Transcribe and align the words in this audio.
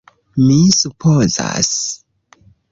Mi 0.45 0.55
supozas... 0.77 1.71